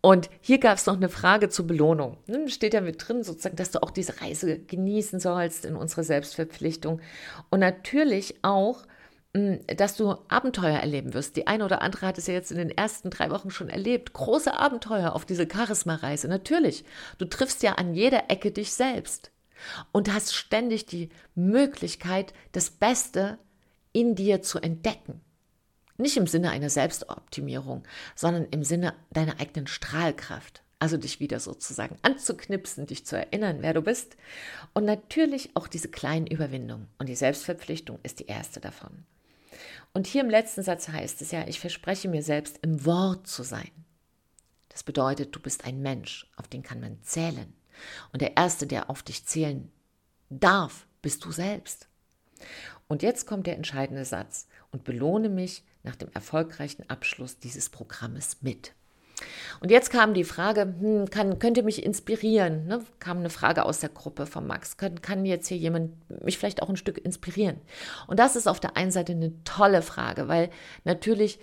Und 0.00 0.30
hier 0.40 0.58
gab 0.58 0.78
es 0.78 0.86
noch 0.86 0.94
eine 0.94 1.08
Frage 1.08 1.48
zur 1.48 1.66
Belohnung. 1.66 2.18
Ne, 2.28 2.48
steht 2.48 2.74
ja 2.74 2.80
mit 2.80 3.08
drin, 3.08 3.24
sozusagen, 3.24 3.56
dass 3.56 3.72
du 3.72 3.82
auch 3.82 3.90
diese 3.90 4.20
Reise 4.20 4.60
genießen 4.60 5.18
sollst 5.18 5.64
in 5.64 5.74
unserer 5.74 6.04
Selbstverpflichtung. 6.04 7.00
Und 7.50 7.58
natürlich 7.58 8.36
auch, 8.42 8.84
dass 9.76 9.96
du 9.96 10.16
Abenteuer 10.28 10.78
erleben 10.78 11.14
wirst. 11.14 11.36
Die 11.36 11.46
eine 11.46 11.64
oder 11.64 11.82
andere 11.82 12.06
hat 12.06 12.18
es 12.18 12.26
ja 12.26 12.34
jetzt 12.34 12.50
in 12.50 12.58
den 12.58 12.70
ersten 12.70 13.10
drei 13.10 13.30
Wochen 13.30 13.50
schon 13.50 13.68
erlebt. 13.68 14.12
Große 14.12 14.56
Abenteuer 14.56 15.14
auf 15.14 15.24
diese 15.24 15.48
Charisma-Reise. 15.50 16.28
Natürlich, 16.28 16.84
du 17.18 17.24
triffst 17.24 17.62
ja 17.62 17.74
an 17.74 17.94
jeder 17.94 18.30
Ecke 18.30 18.52
dich 18.52 18.72
selbst 18.72 19.30
und 19.92 20.12
hast 20.12 20.34
ständig 20.34 20.86
die 20.86 21.10
Möglichkeit, 21.34 22.32
das 22.52 22.70
Beste 22.70 23.38
in 23.92 24.14
dir 24.14 24.42
zu 24.42 24.58
entdecken. 24.58 25.20
Nicht 25.98 26.16
im 26.16 26.26
Sinne 26.26 26.50
einer 26.50 26.70
Selbstoptimierung, 26.70 27.84
sondern 28.14 28.46
im 28.50 28.62
Sinne 28.62 28.94
deiner 29.10 29.40
eigenen 29.40 29.66
Strahlkraft. 29.66 30.62
Also 30.78 30.98
dich 30.98 31.20
wieder 31.20 31.40
sozusagen 31.40 31.96
anzuknipsen, 32.02 32.86
dich 32.86 33.06
zu 33.06 33.16
erinnern, 33.16 33.58
wer 33.60 33.72
du 33.72 33.80
bist. 33.80 34.16
Und 34.74 34.84
natürlich 34.84 35.50
auch 35.54 35.68
diese 35.68 35.88
kleinen 35.88 36.26
Überwindungen. 36.26 36.88
Und 36.98 37.08
die 37.08 37.14
Selbstverpflichtung 37.14 37.98
ist 38.02 38.20
die 38.20 38.26
erste 38.26 38.60
davon. 38.60 39.06
Und 39.92 40.06
hier 40.06 40.22
im 40.22 40.30
letzten 40.30 40.62
Satz 40.62 40.88
heißt 40.88 41.22
es 41.22 41.30
ja, 41.30 41.46
ich 41.46 41.60
verspreche 41.60 42.08
mir 42.08 42.22
selbst, 42.22 42.58
im 42.62 42.84
Wort 42.84 43.26
zu 43.26 43.42
sein. 43.42 43.70
Das 44.68 44.82
bedeutet, 44.82 45.34
du 45.34 45.40
bist 45.40 45.64
ein 45.64 45.80
Mensch, 45.80 46.30
auf 46.36 46.48
den 46.48 46.62
kann 46.62 46.80
man 46.80 47.02
zählen. 47.02 47.54
Und 48.12 48.22
der 48.22 48.36
Erste, 48.36 48.66
der 48.66 48.90
auf 48.90 49.02
dich 49.02 49.26
zählen 49.26 49.70
darf, 50.28 50.86
bist 51.02 51.24
du 51.24 51.32
selbst. 51.32 51.88
Und 52.88 53.02
jetzt 53.02 53.26
kommt 53.26 53.46
der 53.46 53.56
entscheidende 53.56 54.04
Satz 54.04 54.46
und 54.70 54.84
belohne 54.84 55.28
mich 55.28 55.64
nach 55.82 55.96
dem 55.96 56.10
erfolgreichen 56.12 56.88
Abschluss 56.88 57.38
dieses 57.38 57.70
Programmes 57.70 58.42
mit. 58.42 58.75
Und 59.60 59.70
jetzt 59.70 59.90
kam 59.90 60.14
die 60.14 60.24
Frage, 60.24 60.74
hm, 60.78 61.08
kann, 61.10 61.38
könnte 61.38 61.62
mich 61.62 61.84
inspirieren? 61.84 62.66
Ne? 62.66 62.84
Kam 62.98 63.18
eine 63.18 63.30
Frage 63.30 63.64
aus 63.64 63.80
der 63.80 63.88
Gruppe 63.88 64.26
von 64.26 64.46
Max. 64.46 64.76
Kann, 64.76 65.00
kann 65.00 65.24
jetzt 65.24 65.48
hier 65.48 65.56
jemand 65.56 65.92
mich 66.22 66.38
vielleicht 66.38 66.62
auch 66.62 66.68
ein 66.68 66.76
Stück 66.76 66.98
inspirieren? 66.98 67.60
Und 68.06 68.18
das 68.18 68.36
ist 68.36 68.46
auf 68.46 68.60
der 68.60 68.76
einen 68.76 68.90
Seite 68.90 69.12
eine 69.12 69.32
tolle 69.44 69.82
Frage, 69.82 70.28
weil 70.28 70.50
natürlich 70.84 71.38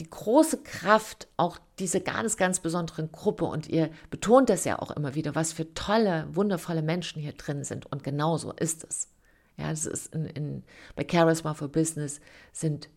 die 0.00 0.10
große 0.10 0.62
Kraft 0.62 1.28
auch 1.36 1.58
diese 1.78 2.00
ganz, 2.00 2.36
ganz 2.36 2.60
besonderen 2.60 3.12
Gruppe 3.12 3.44
und 3.44 3.68
ihr 3.68 3.90
betont 4.10 4.48
das 4.48 4.64
ja 4.64 4.78
auch 4.78 4.90
immer 4.90 5.14
wieder, 5.14 5.34
was 5.34 5.52
für 5.52 5.74
tolle, 5.74 6.26
wundervolle 6.32 6.82
Menschen 6.82 7.22
hier 7.22 7.32
drin 7.32 7.64
sind. 7.64 7.86
Und 7.86 8.02
genau 8.02 8.36
so 8.36 8.52
ist 8.52 8.84
es. 8.84 9.08
Ja, 9.56 9.70
das 9.70 9.86
ist 9.86 10.14
in, 10.14 10.26
in, 10.26 10.64
bei 10.96 11.06
Charisma 11.08 11.54
for 11.54 11.68
Business 11.68 12.20
sind 12.52 12.88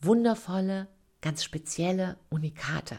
wundervolle, 0.00 0.88
ganz 1.20 1.44
spezielle 1.44 2.16
Unikate. 2.30 2.96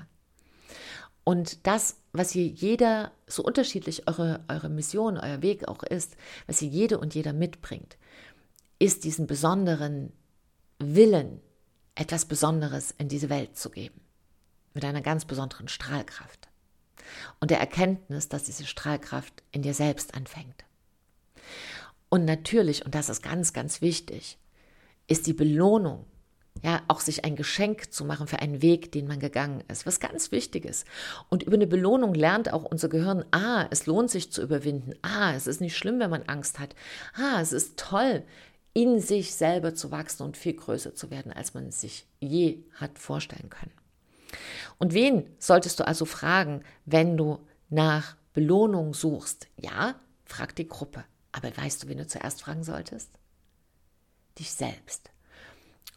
Und 1.25 1.65
das, 1.65 1.97
was 2.13 2.29
hier 2.29 2.45
jeder, 2.45 3.11
so 3.27 3.43
unterschiedlich 3.43 4.07
eure, 4.07 4.45
eure 4.47 4.69
Mission, 4.69 5.17
euer 5.17 5.41
Weg 5.41 5.67
auch 5.67 5.81
ist, 5.81 6.15
was 6.45 6.59
hier 6.59 6.69
jede 6.69 6.99
und 6.99 7.15
jeder 7.15 7.33
mitbringt, 7.33 7.97
ist 8.77 9.03
diesen 9.03 9.25
besonderen 9.25 10.13
Willen, 10.77 11.41
etwas 11.95 12.25
Besonderes 12.25 12.93
in 12.97 13.09
diese 13.09 13.29
Welt 13.29 13.57
zu 13.57 13.71
geben. 13.71 13.99
Mit 14.75 14.85
einer 14.85 15.01
ganz 15.01 15.25
besonderen 15.25 15.67
Strahlkraft. 15.67 16.47
Und 17.39 17.49
der 17.49 17.59
Erkenntnis, 17.59 18.29
dass 18.29 18.43
diese 18.43 18.65
Strahlkraft 18.65 19.41
in 19.51 19.63
dir 19.63 19.73
selbst 19.73 20.13
anfängt. 20.13 20.63
Und 22.09 22.25
natürlich, 22.25 22.85
und 22.85 22.93
das 22.93 23.09
ist 23.09 23.23
ganz, 23.23 23.51
ganz 23.51 23.81
wichtig, 23.81 24.37
ist 25.07 25.25
die 25.25 25.33
Belohnung 25.33 26.05
ja, 26.65 26.81
auch 26.87 26.99
sich 26.99 27.23
ein 27.23 27.35
Geschenk 27.35 27.93
zu 27.93 28.05
machen 28.05 28.25
für 28.25 28.39
einen 28.39 28.63
Weg, 28.63 28.91
den 28.91 29.05
man 29.05 29.19
gegangen 29.19 29.63
ist, 29.67 29.85
was 29.85 29.99
ganz 29.99 30.31
wichtig 30.31 30.65
ist. 30.65 30.87
Und 31.29 31.43
über 31.43 31.53
eine 31.53 31.67
Belohnung 31.67 32.15
lernt 32.15 32.51
auch 32.51 32.63
unser 32.63 32.89
Gehirn, 32.89 33.23
ah, 33.29 33.67
es 33.69 33.85
lohnt 33.85 34.09
sich 34.09 34.31
zu 34.31 34.41
überwinden, 34.41 34.93
ah, 35.03 35.35
es 35.35 35.45
ist 35.45 35.61
nicht 35.61 35.77
schlimm, 35.77 35.99
wenn 35.99 36.09
man 36.09 36.23
Angst 36.23 36.57
hat, 36.57 36.73
ah, 37.13 37.39
es 37.39 37.53
ist 37.53 37.77
toll, 37.77 38.23
in 38.73 38.99
sich 38.99 39.35
selber 39.35 39.75
zu 39.75 39.91
wachsen 39.91 40.23
und 40.23 40.37
viel 40.37 40.53
größer 40.53 40.95
zu 40.95 41.11
werden, 41.11 41.31
als 41.31 41.53
man 41.53 41.67
es 41.67 41.81
sich 41.81 42.07
je 42.19 42.63
hat 42.73 42.97
vorstellen 42.97 43.51
können. 43.51 43.71
Und 44.79 44.95
wen 44.95 45.29
solltest 45.37 45.79
du 45.79 45.87
also 45.87 46.05
fragen, 46.05 46.63
wenn 46.85 47.15
du 47.15 47.45
nach 47.69 48.15
Belohnung 48.33 48.95
suchst? 48.95 49.49
Ja, 49.55 49.93
frag 50.25 50.55
die 50.55 50.67
Gruppe. 50.67 51.05
Aber 51.31 51.55
weißt 51.55 51.83
du, 51.83 51.89
wen 51.89 51.99
du 51.99 52.07
zuerst 52.07 52.41
fragen 52.41 52.63
solltest? 52.63 53.11
Dich 54.39 54.51
selbst 54.51 55.11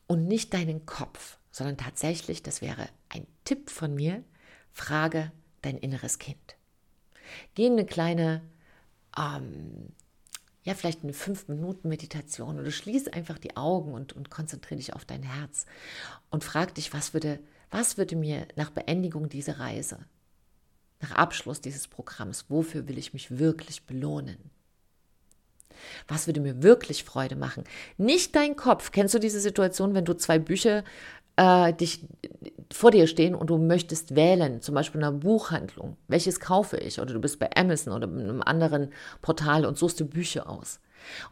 und 0.09 0.27
nicht 0.27 0.53
deinen 0.55 0.87
Kopf, 0.87 1.39
sondern 1.53 1.77
tatsächlich, 1.77 2.43
das 2.43 2.61
wäre 2.61 2.89
ein 3.09 3.27
Tipp 3.45 3.71
von 3.71 3.95
mir, 3.95 4.25
frage 4.73 5.31
dein 5.63 5.79
inneres 5.79 6.19
Kind. 6.19 6.57
Geh 7.55 7.67
in 7.67 7.75
eine 7.75 7.87
kleine, 7.87 8.43
ähm, 9.17 9.93
ja, 10.65 10.75
vielleicht 10.75 11.05
eine 11.05 11.13
5-Minuten-Meditation 11.13 12.59
oder 12.59 12.71
schließe 12.71 13.13
einfach 13.13 13.39
die 13.39 13.57
Augen 13.57 13.93
und, 13.93 14.15
und 14.15 14.31
konzentriere 14.31 14.79
dich 14.79 14.95
auf 14.95 15.05
dein 15.05 15.23
Herz 15.23 15.67
und 16.31 16.43
frag 16.43 16.75
dich, 16.75 16.93
was 16.93 17.13
würde, 17.13 17.39
was 17.71 17.99
würde 17.99 18.17
mir 18.17 18.49
nach 18.57 18.71
Beendigung 18.71 19.29
dieser 19.29 19.59
Reise, 19.59 19.99
nach 21.01 21.13
Abschluss 21.13 21.61
dieses 21.61 21.87
Programms, 21.87 22.47
wofür 22.49 22.89
will 22.89 22.99
ich 22.99 23.13
mich 23.13 23.39
wirklich 23.39 23.85
belohnen? 23.85 24.51
Was 26.07 26.27
würde 26.27 26.41
mir 26.41 26.63
wirklich 26.63 27.05
Freude 27.05 27.37
machen? 27.37 27.65
Nicht 27.97 28.35
dein 28.35 28.57
Kopf. 28.57 28.93
Kennst 28.93 29.15
du 29.15 29.19
diese 29.19 29.41
Situation, 29.41 29.95
wenn 29.95 30.05
du 30.05 30.15
zwei 30.15 30.39
Bücher 30.39 30.85
äh, 31.37 31.73
dich 31.73 32.01
vor 32.73 32.91
dir 32.91 33.07
stehen 33.07 33.35
und 33.35 33.49
du 33.49 33.59
möchtest 33.59 34.15
wählen, 34.15 34.61
zum 34.61 34.75
Beispiel 34.75 35.01
in 35.01 35.07
einer 35.07 35.17
Buchhandlung, 35.17 35.97
welches 36.09 36.41
kaufe 36.41 36.77
ich? 36.77 37.01
Oder 37.01 37.15
du 37.15 37.21
bist 37.21 37.39
bei 37.39 37.49
Amazon 37.57 37.95
oder 37.95 38.09
einem 38.09 38.43
anderen 38.43 38.93
Portal 39.23 39.65
und 39.65 39.79
suchst 39.79 40.01
dir 40.01 40.05
Bücher 40.05 40.49
aus. 40.49 40.81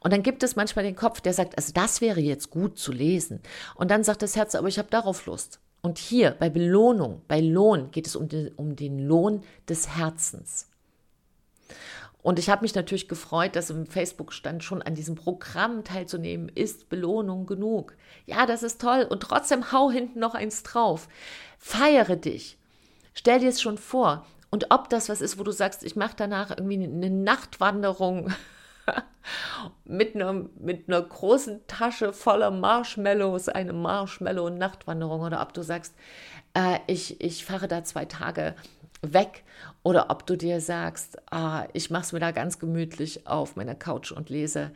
Und 0.00 0.12
dann 0.12 0.22
gibt 0.22 0.42
es 0.42 0.56
manchmal 0.56 0.84
den 0.84 0.96
Kopf, 0.96 1.20
der 1.20 1.34
sagt, 1.34 1.56
also 1.56 1.72
das 1.72 2.00
wäre 2.00 2.20
jetzt 2.20 2.50
gut 2.50 2.78
zu 2.78 2.92
lesen. 2.92 3.40
Und 3.74 3.90
dann 3.90 4.04
sagt 4.04 4.22
das 4.22 4.36
Herz, 4.36 4.54
aber 4.54 4.68
ich 4.68 4.78
habe 4.78 4.88
darauf 4.90 5.26
Lust. 5.26 5.60
Und 5.82 5.98
hier 5.98 6.32
bei 6.32 6.50
Belohnung, 6.50 7.22
bei 7.28 7.40
Lohn 7.40 7.90
geht 7.90 8.06
es 8.06 8.16
um 8.16 8.28
den, 8.28 8.48
um 8.56 8.76
den 8.76 8.98
Lohn 8.98 9.42
des 9.68 9.96
Herzens. 9.96 10.68
Und 12.26 12.40
ich 12.40 12.50
habe 12.50 12.62
mich 12.62 12.74
natürlich 12.74 13.06
gefreut, 13.06 13.54
dass 13.54 13.70
im 13.70 13.86
Facebook 13.86 14.32
stand, 14.32 14.64
schon 14.64 14.82
an 14.82 14.96
diesem 14.96 15.14
Programm 15.14 15.84
teilzunehmen, 15.84 16.48
ist 16.48 16.88
Belohnung 16.88 17.46
genug. 17.46 17.94
Ja, 18.24 18.46
das 18.46 18.64
ist 18.64 18.80
toll. 18.80 19.06
Und 19.08 19.20
trotzdem 19.22 19.70
hau 19.70 19.92
hinten 19.92 20.18
noch 20.18 20.34
eins 20.34 20.64
drauf. 20.64 21.06
Feiere 21.60 22.16
dich. 22.16 22.58
Stell 23.14 23.38
dir 23.38 23.50
es 23.50 23.62
schon 23.62 23.78
vor. 23.78 24.26
Und 24.50 24.72
ob 24.72 24.88
das 24.88 25.08
was 25.08 25.20
ist, 25.20 25.38
wo 25.38 25.44
du 25.44 25.52
sagst, 25.52 25.84
ich 25.84 25.94
mache 25.94 26.14
danach 26.16 26.50
irgendwie 26.50 26.82
eine 26.82 27.10
Nachtwanderung 27.10 28.32
mit, 29.84 30.16
einer, 30.16 30.32
mit 30.58 30.88
einer 30.88 31.02
großen 31.02 31.64
Tasche 31.68 32.12
voller 32.12 32.50
Marshmallows, 32.50 33.48
eine 33.48 33.72
Marshmallow-Nachtwanderung, 33.72 35.20
oder 35.20 35.42
ob 35.42 35.52
du 35.52 35.62
sagst, 35.62 35.94
äh, 36.54 36.80
ich, 36.88 37.20
ich 37.20 37.44
fahre 37.44 37.68
da 37.68 37.84
zwei 37.84 38.04
Tage 38.04 38.56
weg 39.02 39.44
oder 39.82 40.10
ob 40.10 40.26
du 40.26 40.36
dir 40.36 40.60
sagst, 40.60 41.18
ah, 41.30 41.66
ich 41.72 41.90
mache 41.90 42.02
es 42.02 42.12
mir 42.12 42.20
da 42.20 42.30
ganz 42.30 42.58
gemütlich 42.58 43.26
auf 43.26 43.56
meiner 43.56 43.74
Couch 43.74 44.12
und 44.12 44.30
lese 44.30 44.72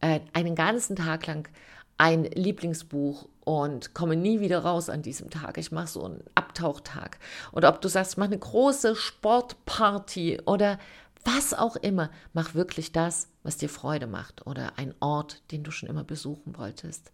äh, 0.00 0.20
einen 0.32 0.54
ganzen 0.54 0.96
Tag 0.96 1.26
lang 1.26 1.48
ein 1.96 2.24
Lieblingsbuch 2.24 3.28
und 3.44 3.94
komme 3.94 4.16
nie 4.16 4.40
wieder 4.40 4.60
raus 4.60 4.88
an 4.88 5.02
diesem 5.02 5.30
Tag. 5.30 5.58
Ich 5.58 5.70
mache 5.70 5.86
so 5.86 6.04
einen 6.04 6.24
Abtauchtag. 6.34 7.18
Oder 7.52 7.68
ob 7.68 7.80
du 7.80 7.88
sagst, 7.88 8.18
mach 8.18 8.26
eine 8.26 8.38
große 8.38 8.96
Sportparty 8.96 10.40
oder 10.44 10.78
was 11.24 11.54
auch 11.54 11.76
immer. 11.76 12.10
Mach 12.32 12.54
wirklich 12.54 12.90
das, 12.90 13.28
was 13.42 13.58
dir 13.58 13.68
Freude 13.68 14.06
macht 14.06 14.46
oder 14.46 14.72
ein 14.76 14.94
Ort, 15.00 15.42
den 15.52 15.62
du 15.62 15.70
schon 15.70 15.88
immer 15.88 16.04
besuchen 16.04 16.56
wolltest 16.56 17.12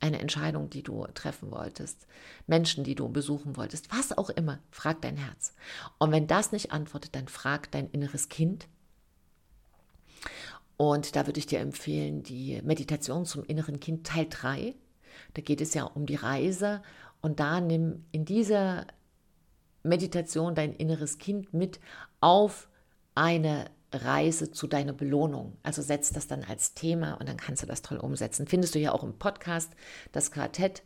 eine 0.00 0.20
Entscheidung, 0.20 0.70
die 0.70 0.82
du 0.82 1.06
treffen 1.14 1.50
wolltest, 1.50 2.06
Menschen, 2.46 2.84
die 2.84 2.94
du 2.94 3.08
besuchen 3.08 3.56
wolltest, 3.56 3.92
was 3.92 4.16
auch 4.16 4.30
immer, 4.30 4.60
frag 4.70 5.02
dein 5.02 5.16
Herz. 5.16 5.54
Und 5.98 6.12
wenn 6.12 6.26
das 6.26 6.52
nicht 6.52 6.72
antwortet, 6.72 7.14
dann 7.14 7.28
frag 7.28 7.70
dein 7.72 7.90
inneres 7.90 8.28
Kind. 8.28 8.68
Und 10.76 11.16
da 11.16 11.26
würde 11.26 11.40
ich 11.40 11.46
dir 11.46 11.58
empfehlen, 11.58 12.22
die 12.22 12.62
Meditation 12.62 13.26
zum 13.26 13.44
inneren 13.44 13.80
Kind 13.80 14.06
Teil 14.06 14.26
3. 14.30 14.74
Da 15.34 15.42
geht 15.42 15.60
es 15.60 15.74
ja 15.74 15.84
um 15.84 16.06
die 16.06 16.14
Reise 16.14 16.82
und 17.20 17.40
da 17.40 17.60
nimm 17.60 18.04
in 18.12 18.24
dieser 18.24 18.86
Meditation 19.82 20.54
dein 20.54 20.72
inneres 20.72 21.18
Kind 21.18 21.52
mit 21.52 21.80
auf 22.20 22.68
eine 23.14 23.70
Reise 23.92 24.50
zu 24.50 24.66
deiner 24.66 24.92
Belohnung. 24.92 25.56
Also 25.62 25.82
setz 25.82 26.12
das 26.12 26.26
dann 26.26 26.44
als 26.44 26.74
Thema 26.74 27.14
und 27.14 27.28
dann 27.28 27.36
kannst 27.36 27.62
du 27.62 27.66
das 27.66 27.82
toll 27.82 27.98
umsetzen. 27.98 28.46
Findest 28.46 28.74
du 28.74 28.78
ja 28.78 28.92
auch 28.92 29.02
im 29.02 29.18
Podcast 29.18 29.72
das 30.12 30.30
Quartett 30.30 30.82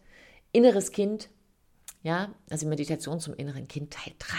Inneres 0.52 0.92
Kind, 0.92 1.30
ja, 2.02 2.35
also 2.50 2.66
Meditation 2.68 3.21
zum 3.21 3.35
inneren 3.35 3.68
Kind 3.68 3.92
Teil 3.92 4.12
3. 4.18 4.35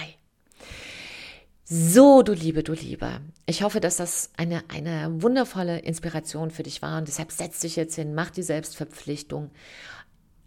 So, 1.65 2.21
du 2.21 2.33
Liebe, 2.33 2.61
du 2.61 2.73
Liebe. 2.73 3.21
Ich 3.45 3.63
hoffe, 3.63 3.79
dass 3.79 3.97
das 3.97 4.29
eine, 4.37 4.63
eine 4.69 5.23
wundervolle 5.23 5.79
Inspiration 5.79 6.51
für 6.51 6.63
dich 6.63 6.81
war 6.81 6.99
und 6.99 7.07
deshalb 7.07 7.31
setz 7.31 7.61
dich 7.61 7.75
jetzt 7.75 7.95
hin, 7.95 8.13
mach 8.13 8.29
die 8.29 8.43
Selbstverpflichtung. 8.43 9.49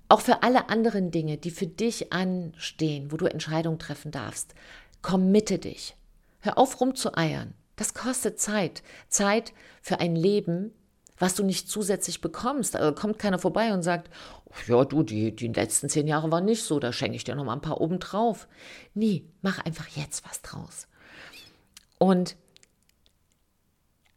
Auch 0.08 0.20
für 0.20 0.42
alle 0.44 0.68
anderen 0.68 1.10
Dinge, 1.10 1.36
die 1.36 1.50
für 1.50 1.66
dich 1.66 2.12
anstehen, 2.12 3.10
wo 3.10 3.16
du 3.16 3.26
Entscheidungen 3.26 3.78
treffen 3.78 4.12
darfst, 4.12 4.54
committe 5.02 5.58
dich. 5.58 5.96
Hör 6.40 6.58
auf 6.58 6.80
rumzueiern. 6.80 7.54
Das 7.76 7.94
kostet 7.94 8.40
Zeit. 8.40 8.82
Zeit 9.08 9.52
für 9.82 10.00
ein 10.00 10.16
Leben, 10.16 10.72
was 11.18 11.34
du 11.34 11.44
nicht 11.44 11.68
zusätzlich 11.68 12.20
bekommst. 12.20 12.76
Also 12.76 12.94
kommt 12.94 13.18
keiner 13.18 13.38
vorbei 13.38 13.72
und 13.72 13.82
sagt, 13.82 14.10
ja 14.66 14.84
du, 14.84 15.02
die, 15.02 15.34
die 15.34 15.48
letzten 15.48 15.88
zehn 15.88 16.06
Jahre 16.08 16.30
waren 16.30 16.44
nicht 16.44 16.62
so, 16.62 16.78
da 16.78 16.92
schenke 16.92 17.16
ich 17.16 17.24
dir 17.24 17.34
noch 17.34 17.44
mal 17.44 17.54
ein 17.54 17.60
paar 17.60 17.80
oben 17.80 17.98
drauf. 17.98 18.48
Nee, 18.94 19.24
mach 19.42 19.64
einfach 19.64 19.88
jetzt 19.88 20.26
was 20.26 20.42
draus. 20.42 20.88
Und 21.98 22.36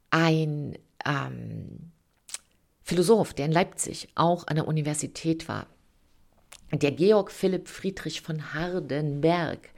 ein 0.09 0.77
ähm, 1.05 1.91
Philosoph, 2.81 3.33
der 3.33 3.45
in 3.45 3.51
Leipzig 3.51 4.09
auch 4.15 4.47
an 4.47 4.55
der 4.55 4.67
Universität 4.67 5.47
war, 5.47 5.67
der 6.71 6.91
Georg 6.91 7.31
Philipp 7.31 7.67
Friedrich 7.67 8.21
von 8.21 8.53
Hardenberg, 8.53 9.69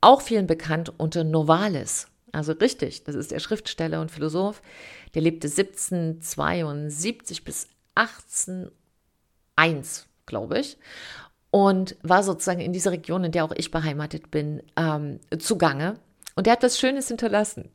auch 0.00 0.22
vielen 0.22 0.46
bekannt 0.46 0.92
unter 0.98 1.24
Novalis. 1.24 2.09
Also 2.32 2.52
richtig, 2.52 3.04
das 3.04 3.14
ist 3.14 3.30
der 3.30 3.40
Schriftsteller 3.40 4.00
und 4.00 4.10
Philosoph, 4.10 4.62
der 5.14 5.22
lebte 5.22 5.48
1772 5.48 7.44
bis 7.44 7.68
1801, 7.94 10.06
glaube 10.26 10.60
ich, 10.60 10.78
und 11.50 11.96
war 12.02 12.22
sozusagen 12.22 12.60
in 12.60 12.72
dieser 12.72 12.92
Region, 12.92 13.24
in 13.24 13.32
der 13.32 13.44
auch 13.44 13.52
ich 13.52 13.70
beheimatet 13.70 14.30
bin, 14.30 14.62
ähm, 14.76 15.20
zugange. 15.38 15.98
Und 16.36 16.46
der 16.46 16.52
hat 16.52 16.62
was 16.62 16.78
Schönes 16.78 17.08
hinterlassen. 17.08 17.70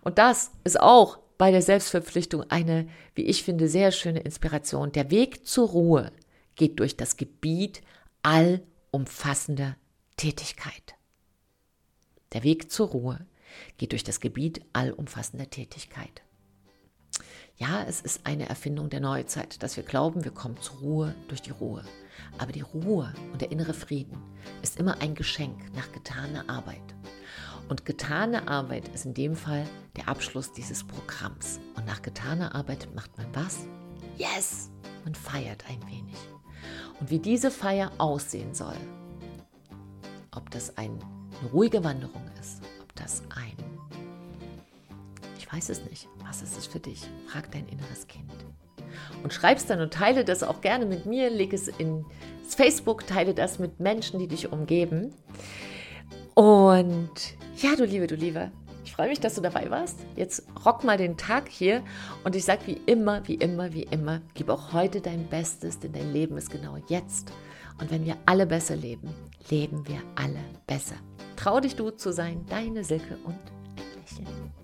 Und 0.00 0.18
das 0.18 0.50
ist 0.64 0.80
auch 0.80 1.18
bei 1.36 1.50
der 1.50 1.62
Selbstverpflichtung 1.62 2.50
eine, 2.50 2.88
wie 3.14 3.22
ich 3.22 3.44
finde, 3.44 3.68
sehr 3.68 3.92
schöne 3.92 4.20
Inspiration. 4.20 4.92
Der 4.92 5.10
Weg 5.10 5.46
zur 5.46 5.68
Ruhe 5.68 6.10
geht 6.56 6.80
durch 6.80 6.96
das 6.96 7.16
Gebiet 7.16 7.82
allumfassender 8.22 9.76
Tätigkeit. 10.16 10.96
Der 12.32 12.42
Weg 12.42 12.70
zur 12.70 12.88
Ruhe 12.88 13.26
geht 13.76 13.92
durch 13.92 14.04
das 14.04 14.20
Gebiet 14.20 14.62
allumfassender 14.72 15.50
Tätigkeit. 15.50 16.22
Ja, 17.56 17.82
es 17.82 18.00
ist 18.00 18.24
eine 18.24 18.48
Erfindung 18.48 18.88
der 18.88 19.00
Neuzeit, 19.00 19.62
dass 19.62 19.76
wir 19.76 19.82
glauben, 19.82 20.24
wir 20.24 20.30
kommen 20.30 20.60
zur 20.60 20.78
Ruhe 20.78 21.14
durch 21.26 21.42
die 21.42 21.50
Ruhe. 21.50 21.82
Aber 22.38 22.52
die 22.52 22.60
Ruhe 22.60 23.12
und 23.32 23.40
der 23.40 23.50
innere 23.50 23.74
Frieden 23.74 24.16
ist 24.62 24.78
immer 24.78 25.00
ein 25.00 25.14
Geschenk 25.14 25.74
nach 25.74 25.90
getaner 25.90 26.48
Arbeit. 26.48 26.94
Und 27.68 27.84
getane 27.84 28.48
Arbeit 28.48 28.88
ist 28.94 29.04
in 29.04 29.14
dem 29.14 29.34
Fall 29.34 29.66
der 29.96 30.08
Abschluss 30.08 30.52
dieses 30.52 30.84
Programms. 30.84 31.60
Und 31.76 31.84
nach 31.84 32.00
getaner 32.00 32.54
Arbeit 32.54 32.88
macht 32.94 33.16
man 33.18 33.26
was? 33.34 33.66
Yes! 34.16 34.70
Man 35.04 35.14
feiert 35.14 35.64
ein 35.68 35.82
wenig. 35.86 36.16
Und 37.00 37.10
wie 37.10 37.18
diese 37.18 37.50
Feier 37.50 37.92
aussehen 37.98 38.54
soll, 38.54 38.76
ob 40.30 40.50
das 40.50 40.76
ein, 40.76 40.98
eine 41.40 41.50
ruhige 41.50 41.82
Wanderung 41.84 42.24
ist, 42.40 42.62
das 43.00 43.22
ein, 43.34 43.56
ich 45.48 45.52
weiß 45.52 45.70
es 45.70 45.84
nicht, 45.84 46.08
was 46.26 46.42
ist 46.42 46.58
es 46.58 46.66
für 46.66 46.80
dich? 46.80 47.08
Frag 47.26 47.50
dein 47.52 47.66
inneres 47.68 48.06
Kind. 48.06 48.30
Und 49.22 49.32
schreib 49.32 49.56
es 49.56 49.66
dann 49.66 49.80
und 49.80 49.92
teile 49.92 50.24
das 50.24 50.42
auch 50.42 50.60
gerne 50.60 50.84
mit 50.84 51.06
mir, 51.06 51.30
leg 51.30 51.52
es 51.52 51.68
ins 51.68 52.04
Facebook, 52.54 53.06
teile 53.06 53.32
das 53.34 53.58
mit 53.58 53.80
Menschen, 53.80 54.18
die 54.18 54.28
dich 54.28 54.52
umgeben. 54.52 55.14
Und 56.34 57.10
ja, 57.56 57.76
du 57.76 57.84
Liebe, 57.84 58.06
du 58.06 58.14
Liebe, 58.14 58.52
ich 58.84 58.92
freue 58.92 59.08
mich, 59.08 59.20
dass 59.20 59.34
du 59.34 59.40
dabei 59.40 59.70
warst. 59.70 59.98
Jetzt 60.16 60.44
rock 60.64 60.84
mal 60.84 60.96
den 60.96 61.16
Tag 61.16 61.48
hier 61.48 61.82
und 62.24 62.36
ich 62.36 62.44
sage 62.44 62.66
wie 62.66 62.80
immer, 62.86 63.26
wie 63.26 63.34
immer, 63.34 63.72
wie 63.72 63.84
immer, 63.84 64.20
gib 64.34 64.50
auch 64.50 64.72
heute 64.72 65.00
dein 65.00 65.28
Bestes, 65.28 65.78
denn 65.78 65.92
dein 65.92 66.12
Leben 66.12 66.36
ist 66.36 66.50
genau 66.50 66.76
jetzt. 66.88 67.32
Und 67.80 67.90
wenn 67.90 68.04
wir 68.04 68.16
alle 68.26 68.46
besser 68.46 68.76
leben, 68.76 69.14
leben 69.50 69.86
wir 69.86 70.00
alle 70.16 70.40
besser. 70.66 70.96
Trau 71.36 71.60
dich 71.60 71.76
du 71.76 71.90
zu 71.90 72.12
sein, 72.12 72.44
deine 72.48 72.82
Silke 72.84 73.16
und 73.24 73.38
ein 73.76 74.26
Lächeln. 74.26 74.57